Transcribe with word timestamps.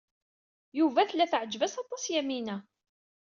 Yuba 0.79 1.01
tella 1.09 1.25
teɛjeb-as 1.31 1.75
aṭas 1.81 2.03
Yamina. 2.13 2.57